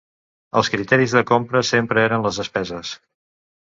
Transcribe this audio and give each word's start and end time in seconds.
Els 0.61 0.71
criteris 0.75 1.15
de 1.19 1.23
compra 1.33 1.63
sempre 1.71 2.09
eren 2.09 2.29
les 2.29 2.45
despeses. 2.45 2.99